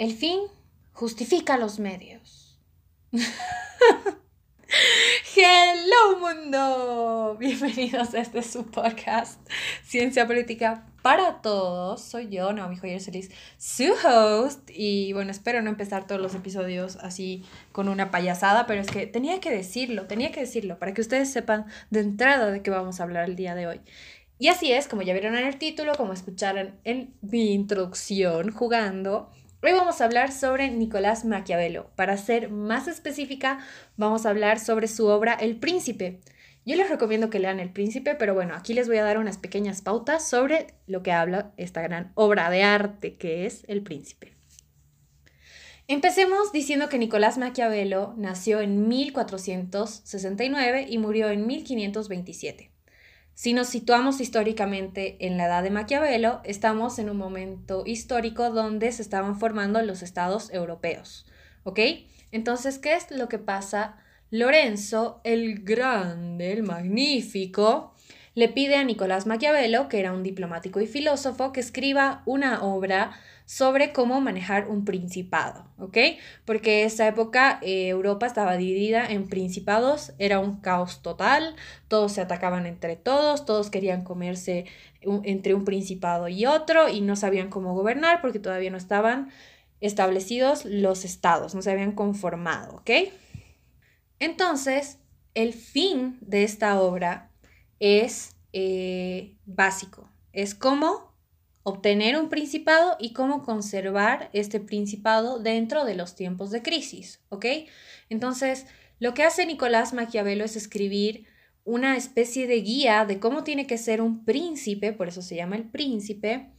El 0.00 0.14
fin 0.14 0.40
justifica 0.94 1.58
los 1.58 1.78
medios. 1.78 2.58
Hello 5.36 6.18
mundo, 6.18 7.36
bienvenidos 7.38 8.14
a 8.14 8.20
este 8.20 8.42
su 8.42 8.64
podcast 8.64 9.38
Ciencia 9.84 10.26
Política 10.26 10.86
para 11.02 11.42
Todos. 11.42 12.00
Soy 12.00 12.30
yo, 12.30 12.50
Naomi 12.54 12.78
Joyer 12.78 13.02
Celis, 13.02 13.30
su 13.58 13.92
host. 14.02 14.70
Y 14.72 15.12
bueno, 15.12 15.32
espero 15.32 15.60
no 15.60 15.68
empezar 15.68 16.06
todos 16.06 16.22
los 16.22 16.34
episodios 16.34 16.96
así 16.96 17.44
con 17.70 17.90
una 17.90 18.10
payasada, 18.10 18.66
pero 18.66 18.80
es 18.80 18.90
que 18.90 19.06
tenía 19.06 19.38
que 19.38 19.50
decirlo, 19.50 20.06
tenía 20.06 20.32
que 20.32 20.40
decirlo 20.40 20.78
para 20.78 20.94
que 20.94 21.02
ustedes 21.02 21.30
sepan 21.30 21.66
de 21.90 22.00
entrada 22.00 22.50
de 22.50 22.62
qué 22.62 22.70
vamos 22.70 23.00
a 23.00 23.02
hablar 23.02 23.28
el 23.28 23.36
día 23.36 23.54
de 23.54 23.66
hoy. 23.66 23.82
Y 24.38 24.48
así 24.48 24.72
es, 24.72 24.88
como 24.88 25.02
ya 25.02 25.12
vieron 25.12 25.36
en 25.36 25.46
el 25.46 25.58
título, 25.58 25.92
como 25.94 26.14
escucharon 26.14 26.80
en 26.84 27.12
mi 27.20 27.52
introducción 27.52 28.50
jugando, 28.50 29.30
Hoy 29.62 29.72
vamos 29.72 30.00
a 30.00 30.06
hablar 30.06 30.32
sobre 30.32 30.70
Nicolás 30.70 31.26
Maquiavelo. 31.26 31.90
Para 31.94 32.16
ser 32.16 32.48
más 32.48 32.88
específica, 32.88 33.58
vamos 33.98 34.24
a 34.24 34.30
hablar 34.30 34.58
sobre 34.58 34.88
su 34.88 35.06
obra 35.06 35.34
El 35.34 35.56
Príncipe. 35.56 36.20
Yo 36.64 36.76
les 36.76 36.88
recomiendo 36.88 37.28
que 37.28 37.40
lean 37.40 37.60
El 37.60 37.70
Príncipe, 37.70 38.14
pero 38.14 38.32
bueno, 38.32 38.54
aquí 38.54 38.72
les 38.72 38.88
voy 38.88 38.96
a 38.96 39.04
dar 39.04 39.18
unas 39.18 39.36
pequeñas 39.36 39.82
pautas 39.82 40.26
sobre 40.26 40.68
lo 40.86 41.02
que 41.02 41.12
habla 41.12 41.52
esta 41.58 41.82
gran 41.82 42.10
obra 42.14 42.48
de 42.48 42.62
arte 42.62 43.16
que 43.16 43.44
es 43.44 43.64
El 43.68 43.82
Príncipe. 43.82 44.32
Empecemos 45.88 46.52
diciendo 46.52 46.88
que 46.88 46.96
Nicolás 46.96 47.36
Maquiavelo 47.36 48.14
nació 48.16 48.62
en 48.62 48.88
1469 48.88 50.86
y 50.88 50.96
murió 50.96 51.28
en 51.28 51.46
1527. 51.46 52.69
Si 53.40 53.54
nos 53.54 53.68
situamos 53.68 54.20
históricamente 54.20 55.16
en 55.18 55.38
la 55.38 55.46
edad 55.46 55.62
de 55.62 55.70
Maquiavelo, 55.70 56.42
estamos 56.44 56.98
en 56.98 57.08
un 57.08 57.16
momento 57.16 57.84
histórico 57.86 58.50
donde 58.50 58.92
se 58.92 59.00
estaban 59.00 59.40
formando 59.40 59.80
los 59.80 60.02
estados 60.02 60.52
europeos. 60.52 61.24
¿Ok? 61.64 61.78
Entonces, 62.32 62.78
¿qué 62.78 62.96
es 62.96 63.10
lo 63.10 63.30
que 63.30 63.38
pasa? 63.38 63.96
Lorenzo, 64.28 65.22
el 65.24 65.64
grande, 65.64 66.52
el 66.52 66.64
magnífico, 66.64 67.94
le 68.34 68.48
pide 68.48 68.76
a 68.76 68.84
Nicolás 68.84 69.26
Maquiavelo, 69.26 69.88
que 69.88 70.00
era 70.00 70.12
un 70.12 70.22
diplomático 70.22 70.80
y 70.80 70.86
filósofo, 70.86 71.52
que 71.52 71.60
escriba 71.60 72.22
una 72.26 72.62
obra 72.62 73.12
sobre 73.44 73.92
cómo 73.92 74.20
manejar 74.20 74.68
un 74.68 74.84
principado, 74.84 75.66
¿ok? 75.76 75.98
Porque 76.44 76.84
esa 76.84 77.08
época 77.08 77.58
eh, 77.62 77.88
Europa 77.88 78.26
estaba 78.26 78.56
dividida 78.56 79.04
en 79.10 79.28
principados, 79.28 80.12
era 80.18 80.38
un 80.38 80.60
caos 80.60 81.02
total, 81.02 81.56
todos 81.88 82.12
se 82.12 82.20
atacaban 82.20 82.66
entre 82.66 82.94
todos, 82.94 83.44
todos 83.44 83.68
querían 83.68 84.04
comerse 84.04 84.66
entre 85.00 85.54
un 85.54 85.64
principado 85.64 86.28
y 86.28 86.46
otro 86.46 86.88
y 86.88 87.00
no 87.00 87.16
sabían 87.16 87.50
cómo 87.50 87.74
gobernar 87.74 88.20
porque 88.20 88.38
todavía 88.38 88.70
no 88.70 88.76
estaban 88.76 89.30
establecidos 89.80 90.64
los 90.64 91.04
estados, 91.04 91.52
no 91.52 91.62
se 91.62 91.72
habían 91.72 91.90
conformado, 91.90 92.76
¿ok? 92.76 92.90
Entonces, 94.20 94.98
el 95.34 95.54
fin 95.54 96.18
de 96.20 96.44
esta 96.44 96.80
obra 96.80 97.29
es 97.80 98.36
eh, 98.52 99.34
básico, 99.46 100.08
es 100.32 100.54
cómo 100.54 101.10
obtener 101.62 102.18
un 102.18 102.28
principado 102.28 102.96
y 102.98 103.12
cómo 103.12 103.42
conservar 103.42 104.30
este 104.32 104.60
principado 104.60 105.38
dentro 105.38 105.84
de 105.84 105.94
los 105.94 106.14
tiempos 106.14 106.50
de 106.50 106.62
crisis, 106.62 107.20
¿ok? 107.28 107.46
Entonces, 108.08 108.66
lo 108.98 109.14
que 109.14 109.24
hace 109.24 109.46
Nicolás 109.46 109.92
Maquiavelo 109.92 110.44
es 110.44 110.56
escribir 110.56 111.26
una 111.64 111.96
especie 111.96 112.46
de 112.46 112.60
guía 112.60 113.04
de 113.04 113.20
cómo 113.20 113.44
tiene 113.44 113.66
que 113.66 113.78
ser 113.78 114.00
un 114.00 114.24
príncipe, 114.24 114.92
por 114.92 115.08
eso 115.08 115.22
se 115.22 115.36
llama 115.36 115.56
el 115.56 115.64
príncipe, 115.64 116.50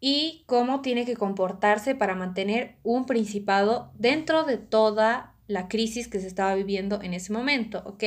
y 0.00 0.44
cómo 0.46 0.80
tiene 0.80 1.04
que 1.04 1.16
comportarse 1.16 1.94
para 1.94 2.14
mantener 2.14 2.76
un 2.82 3.06
principado 3.06 3.92
dentro 3.98 4.44
de 4.44 4.58
toda 4.58 5.34
la 5.48 5.68
crisis 5.68 6.08
que 6.08 6.20
se 6.20 6.28
estaba 6.28 6.54
viviendo 6.54 7.02
en 7.02 7.14
ese 7.14 7.32
momento, 7.32 7.82
¿ok? 7.84 8.04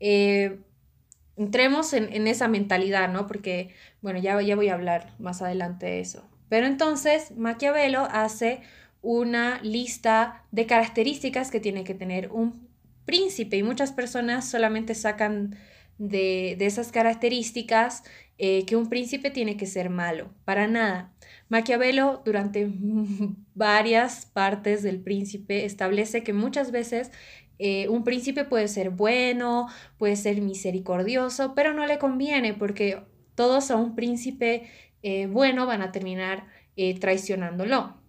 Eh, 0.00 0.58
entremos 1.38 1.92
en, 1.92 2.26
esa 2.26 2.48
mentalidad, 2.48 3.08
¿no? 3.08 3.26
Porque, 3.26 3.70
bueno, 4.02 4.18
ya, 4.18 4.40
ya 4.42 4.56
voy 4.56 4.68
a 4.68 4.74
hablar 4.74 5.14
más 5.18 5.40
adelante 5.40 5.86
de 5.86 6.00
eso. 6.00 6.28
Pero 6.48 6.66
entonces, 6.66 7.30
Maquiavelo 7.36 8.08
hace 8.10 8.60
una 9.02 9.60
lista 9.62 10.44
de 10.50 10.66
características 10.66 11.50
que 11.50 11.60
tiene 11.60 11.84
que 11.84 11.94
tener 11.94 12.30
un 12.32 12.68
príncipe 13.04 13.56
y 13.56 13.62
muchas 13.62 13.92
personas 13.92 14.50
solamente 14.50 14.94
sacan 14.94 15.56
de, 15.98 16.56
esas 16.60 16.92
características 16.92 18.04
eh, 18.38 18.64
que 18.66 18.76
un 18.76 18.88
príncipe 18.88 19.30
tiene 19.30 19.56
que 19.56 19.66
ser 19.66 19.90
malo, 19.90 20.32
para 20.44 20.66
nada. 20.68 21.12
Maquiavelo 21.48 22.22
durante 22.24 22.68
varias 23.54 24.26
partes 24.26 24.82
del 24.82 25.00
príncipe 25.00 25.64
establece 25.64 26.22
que 26.22 26.32
muchas 26.32 26.70
veces 26.70 27.10
eh, 27.58 27.88
un 27.88 28.04
príncipe 28.04 28.44
puede 28.44 28.68
ser 28.68 28.90
bueno, 28.90 29.68
puede 29.98 30.14
ser 30.14 30.40
misericordioso, 30.40 31.54
pero 31.54 31.74
no 31.74 31.86
le 31.86 31.98
conviene 31.98 32.54
porque 32.54 33.02
todos 33.34 33.70
a 33.70 33.76
un 33.76 33.96
príncipe 33.96 34.68
eh, 35.02 35.26
bueno 35.26 35.66
van 35.66 35.82
a 35.82 35.92
terminar 35.92 36.46
traicionándolo. 37.00 38.00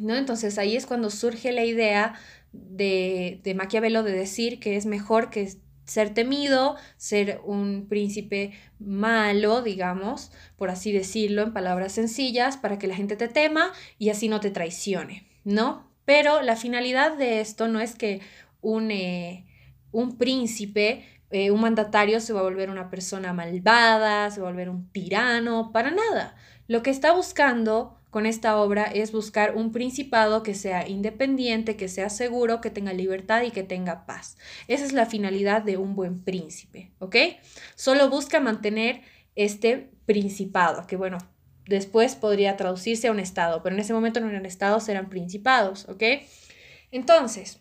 ¿no? 0.00 0.16
Entonces 0.16 0.58
ahí 0.58 0.74
es 0.74 0.84
cuando 0.84 1.10
surge 1.10 1.52
la 1.52 1.64
idea 1.64 2.14
de, 2.52 3.40
de 3.44 3.54
Maquiavelo 3.54 4.02
de 4.02 4.10
decir 4.10 4.58
que 4.58 4.74
es 4.74 4.84
mejor 4.84 5.30
que 5.30 5.48
ser 5.86 6.12
temido, 6.12 6.76
ser 6.96 7.40
un 7.44 7.86
príncipe 7.88 8.52
malo, 8.78 9.62
digamos, 9.62 10.32
por 10.56 10.68
así 10.68 10.92
decirlo, 10.92 11.42
en 11.42 11.52
palabras 11.52 11.92
sencillas, 11.92 12.56
para 12.56 12.78
que 12.78 12.88
la 12.88 12.96
gente 12.96 13.16
te 13.16 13.28
tema 13.28 13.72
y 13.98 14.10
así 14.10 14.28
no 14.28 14.40
te 14.40 14.50
traicione, 14.50 15.26
¿no? 15.44 15.90
Pero 16.04 16.42
la 16.42 16.56
finalidad 16.56 17.16
de 17.16 17.40
esto 17.40 17.68
no 17.68 17.80
es 17.80 17.94
que 17.94 18.20
un, 18.60 18.90
eh, 18.90 19.46
un 19.92 20.18
príncipe, 20.18 21.04
eh, 21.30 21.50
un 21.50 21.60
mandatario 21.60 22.20
se 22.20 22.32
va 22.32 22.40
a 22.40 22.44
volver 22.44 22.70
una 22.70 22.90
persona 22.90 23.32
malvada, 23.32 24.30
se 24.30 24.40
va 24.40 24.48
a 24.48 24.50
volver 24.50 24.68
un 24.68 24.90
tirano, 24.90 25.72
para 25.72 25.90
nada. 25.90 26.36
Lo 26.68 26.82
que 26.82 26.90
está 26.90 27.12
buscando 27.12 27.95
con 28.10 28.26
esta 28.26 28.56
obra 28.58 28.84
es 28.84 29.12
buscar 29.12 29.56
un 29.56 29.72
principado 29.72 30.42
que 30.42 30.54
sea 30.54 30.88
independiente, 30.88 31.76
que 31.76 31.88
sea 31.88 32.08
seguro, 32.08 32.60
que 32.60 32.70
tenga 32.70 32.92
libertad 32.92 33.42
y 33.42 33.50
que 33.50 33.62
tenga 33.62 34.06
paz. 34.06 34.36
Esa 34.68 34.84
es 34.84 34.92
la 34.92 35.06
finalidad 35.06 35.62
de 35.62 35.76
un 35.76 35.94
buen 35.94 36.22
príncipe, 36.22 36.92
¿ok? 36.98 37.16
Solo 37.74 38.08
busca 38.08 38.40
mantener 38.40 39.02
este 39.34 39.90
principado, 40.06 40.86
que 40.86 40.96
bueno, 40.96 41.18
después 41.66 42.14
podría 42.14 42.56
traducirse 42.56 43.08
a 43.08 43.12
un 43.12 43.20
estado, 43.20 43.62
pero 43.62 43.74
en 43.74 43.80
ese 43.80 43.92
momento 43.92 44.20
no 44.20 44.30
eran 44.30 44.46
estados, 44.46 44.88
eran 44.88 45.10
principados, 45.10 45.88
¿ok? 45.88 46.02
Entonces, 46.90 47.60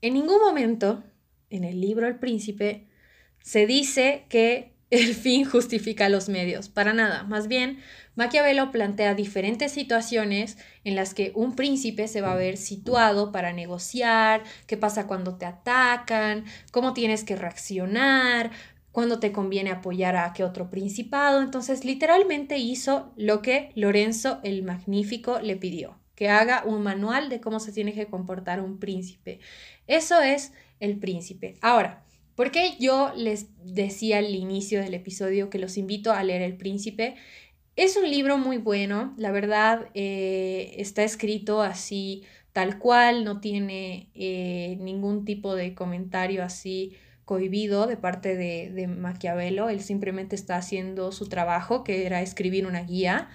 en 0.00 0.14
ningún 0.14 0.40
momento 0.40 1.04
en 1.50 1.64
el 1.64 1.80
libro 1.80 2.08
El 2.08 2.18
Príncipe 2.18 2.88
se 3.42 3.66
dice 3.66 4.24
que 4.28 4.71
el 4.92 5.14
fin 5.14 5.46
justifica 5.46 6.10
los 6.10 6.28
medios, 6.28 6.68
para 6.68 6.92
nada. 6.92 7.22
Más 7.22 7.48
bien, 7.48 7.78
Maquiavelo 8.14 8.70
plantea 8.70 9.14
diferentes 9.14 9.72
situaciones 9.72 10.58
en 10.84 10.96
las 10.96 11.14
que 11.14 11.32
un 11.34 11.56
príncipe 11.56 12.08
se 12.08 12.20
va 12.20 12.32
a 12.32 12.36
ver 12.36 12.58
situado 12.58 13.32
para 13.32 13.54
negociar, 13.54 14.42
qué 14.66 14.76
pasa 14.76 15.06
cuando 15.06 15.36
te 15.38 15.46
atacan, 15.46 16.44
cómo 16.72 16.92
tienes 16.92 17.24
que 17.24 17.36
reaccionar, 17.36 18.50
cuándo 18.90 19.18
te 19.18 19.32
conviene 19.32 19.70
apoyar 19.70 20.14
a 20.14 20.34
qué 20.34 20.44
otro 20.44 20.68
principado. 20.68 21.40
Entonces, 21.40 21.86
literalmente 21.86 22.58
hizo 22.58 23.14
lo 23.16 23.40
que 23.40 23.72
Lorenzo 23.74 24.40
el 24.42 24.62
Magnífico 24.62 25.40
le 25.40 25.56
pidió 25.56 25.98
que 26.14 26.28
haga 26.28 26.64
un 26.66 26.82
manual 26.82 27.30
de 27.30 27.40
cómo 27.40 27.58
se 27.60 27.72
tiene 27.72 27.94
que 27.94 28.06
comportar 28.06 28.60
un 28.60 28.78
príncipe. 28.78 29.40
Eso 29.86 30.20
es 30.20 30.52
el 30.80 30.98
príncipe. 30.98 31.56
Ahora, 31.62 32.04
¿por 32.34 32.50
qué 32.50 32.76
yo 32.78 33.12
les 33.16 33.46
decía 33.64 34.18
al 34.18 34.34
inicio 34.34 34.80
del 34.80 34.94
episodio 34.94 35.50
que 35.50 35.58
los 35.58 35.76
invito 35.76 36.12
a 36.12 36.22
leer 36.24 36.42
El 36.42 36.56
príncipe? 36.56 37.16
Es 37.76 37.96
un 37.96 38.10
libro 38.10 38.36
muy 38.38 38.58
bueno, 38.58 39.14
la 39.16 39.30
verdad 39.30 39.88
eh, 39.94 40.74
está 40.76 41.04
escrito 41.04 41.62
así 41.62 42.24
tal 42.52 42.78
cual, 42.78 43.24
no 43.24 43.40
tiene 43.40 44.10
eh, 44.14 44.76
ningún 44.80 45.24
tipo 45.24 45.54
de 45.54 45.74
comentario 45.74 46.44
así 46.44 46.92
cohibido 47.24 47.86
de 47.86 47.96
parte 47.96 48.36
de, 48.36 48.70
de 48.70 48.88
Maquiavelo, 48.88 49.70
él 49.70 49.80
simplemente 49.80 50.36
está 50.36 50.56
haciendo 50.56 51.12
su 51.12 51.28
trabajo, 51.28 51.82
que 51.82 52.04
era 52.04 52.20
escribir 52.20 52.66
una 52.66 52.82
guía. 52.82 53.30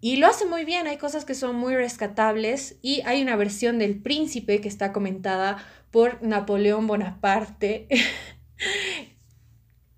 Y 0.00 0.16
lo 0.16 0.28
hace 0.28 0.46
muy 0.46 0.64
bien, 0.64 0.86
hay 0.86 0.96
cosas 0.96 1.24
que 1.24 1.34
son 1.34 1.56
muy 1.56 1.74
rescatables 1.74 2.76
y 2.82 3.00
hay 3.04 3.20
una 3.20 3.34
versión 3.34 3.78
del 3.78 4.00
príncipe 4.00 4.60
que 4.60 4.68
está 4.68 4.92
comentada 4.92 5.56
por 5.90 6.22
Napoleón 6.22 6.86
Bonaparte. 6.86 7.88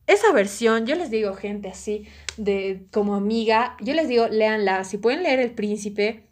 Esa 0.06 0.32
versión, 0.32 0.87
yo 0.87 0.97
les 0.97 1.11
digo, 1.11 1.35
gente 1.35 1.69
así, 1.69 2.06
de 2.37 2.87
como 2.91 3.14
amiga, 3.14 3.76
yo 3.81 3.94
les 3.94 4.08
digo, 4.08 4.26
léanla. 4.26 4.85
Si 4.85 4.99
pueden 4.99 5.23
leer 5.23 5.38
El 5.38 5.52
Príncipe, 5.52 6.25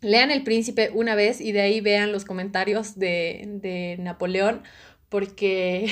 lean 0.00 0.30
El 0.30 0.44
Príncipe 0.44 0.90
una 0.94 1.14
vez 1.14 1.40
y 1.40 1.52
de 1.52 1.60
ahí 1.60 1.80
vean 1.82 2.10
los 2.12 2.24
comentarios 2.24 2.98
de, 2.98 3.44
de 3.60 3.96
Napoleón, 3.98 4.62
porque, 5.10 5.90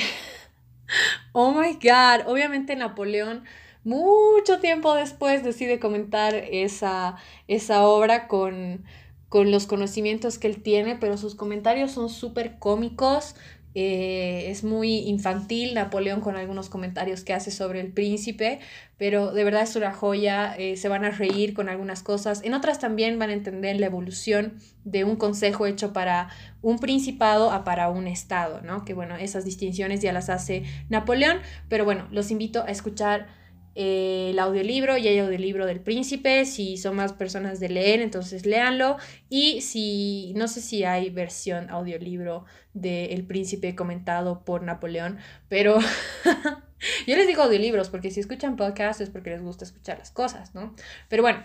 oh 1.32 1.52
my 1.52 1.74
god, 1.74 2.26
obviamente 2.26 2.74
Napoleón 2.76 3.44
mucho 3.86 4.58
tiempo 4.58 4.94
después 4.94 5.44
decide 5.44 5.78
comentar 5.78 6.34
esa, 6.34 7.16
esa 7.46 7.86
obra 7.86 8.26
con, 8.26 8.84
con 9.28 9.52
los 9.52 9.66
conocimientos 9.66 10.38
que 10.38 10.48
él 10.48 10.60
tiene, 10.60 10.96
pero 10.96 11.16
sus 11.16 11.36
comentarios 11.36 11.92
son 11.92 12.10
súper 12.10 12.58
cómicos, 12.58 13.36
eh, 13.78 14.50
es 14.50 14.64
muy 14.64 15.00
infantil 15.00 15.74
Napoleón 15.74 16.22
con 16.22 16.34
algunos 16.34 16.68
comentarios 16.70 17.22
que 17.22 17.34
hace 17.34 17.50
sobre 17.50 17.80
el 17.80 17.92
príncipe, 17.92 18.58
pero 18.96 19.32
de 19.32 19.44
verdad 19.44 19.62
es 19.62 19.76
una 19.76 19.92
joya, 19.92 20.56
eh, 20.56 20.76
se 20.76 20.88
van 20.88 21.04
a 21.04 21.10
reír 21.10 21.54
con 21.54 21.68
algunas 21.68 22.02
cosas, 22.02 22.42
en 22.42 22.54
otras 22.54 22.80
también 22.80 23.20
van 23.20 23.30
a 23.30 23.34
entender 23.34 23.78
la 23.78 23.86
evolución 23.86 24.54
de 24.84 25.04
un 25.04 25.14
consejo 25.14 25.66
hecho 25.66 25.92
para 25.92 26.30
un 26.60 26.78
principado 26.78 27.52
a 27.52 27.62
para 27.62 27.88
un 27.90 28.08
estado, 28.08 28.62
¿no? 28.62 28.84
Que 28.84 28.94
bueno, 28.94 29.14
esas 29.16 29.44
distinciones 29.44 30.00
ya 30.00 30.12
las 30.12 30.28
hace 30.28 30.64
Napoleón, 30.88 31.36
pero 31.68 31.84
bueno, 31.84 32.08
los 32.10 32.32
invito 32.32 32.62
a 32.62 32.70
escuchar 32.70 33.45
eh, 33.76 34.30
el 34.30 34.38
audiolibro 34.38 34.96
y 34.96 35.06
hay 35.06 35.18
audiolibro 35.18 35.66
del 35.66 35.80
príncipe, 35.80 36.46
si 36.46 36.78
son 36.78 36.96
más 36.96 37.12
personas 37.12 37.60
de 37.60 37.68
leer, 37.68 38.00
entonces 38.00 38.46
léanlo 38.46 38.96
y 39.28 39.60
si 39.60 40.32
no 40.34 40.48
sé 40.48 40.62
si 40.62 40.84
hay 40.84 41.10
versión 41.10 41.68
audiolibro 41.68 42.46
de 42.72 43.06
El 43.14 43.26
príncipe 43.26 43.74
comentado 43.74 44.44
por 44.44 44.62
Napoleón, 44.62 45.18
pero 45.48 45.78
yo 47.06 47.16
les 47.16 47.26
digo 47.26 47.42
audiolibros 47.42 47.90
porque 47.90 48.10
si 48.10 48.20
escuchan 48.20 48.56
podcasts 48.56 49.02
es 49.02 49.10
porque 49.10 49.30
les 49.30 49.42
gusta 49.42 49.64
escuchar 49.64 49.98
las 49.98 50.10
cosas, 50.10 50.54
¿no? 50.54 50.74
Pero 51.08 51.22
bueno, 51.22 51.44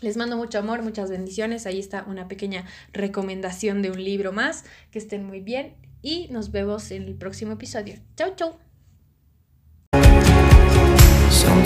les 0.00 0.16
mando 0.16 0.36
mucho 0.36 0.58
amor, 0.58 0.82
muchas 0.82 1.10
bendiciones. 1.10 1.66
Ahí 1.66 1.78
está 1.78 2.04
una 2.06 2.28
pequeña 2.28 2.64
recomendación 2.92 3.82
de 3.82 3.90
un 3.90 4.02
libro 4.02 4.32
más. 4.32 4.64
Que 4.92 4.98
estén 4.98 5.24
muy 5.24 5.40
bien 5.40 5.74
y 6.02 6.28
nos 6.30 6.52
vemos 6.52 6.90
en 6.90 7.04
el 7.04 7.14
próximo 7.14 7.52
episodio. 7.52 7.94
Chau, 8.16 8.34
chau. 8.36 8.67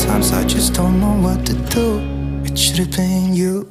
Sometimes 0.02 0.32
I 0.32 0.44
just 0.44 0.74
don't 0.74 0.98
know 0.98 1.14
what 1.22 1.46
to 1.46 1.54
do. 1.70 2.00
It 2.44 2.58
should 2.58 2.78
have 2.78 2.90
been 2.90 3.34
you. 3.34 3.70